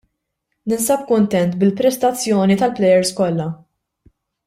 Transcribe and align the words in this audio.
Ninsab 0.73 1.03
kuntent 1.11 1.53
bil-prestazzjoni 1.65 2.61
tal-plejers 2.65 3.15
kollha. 3.23 3.51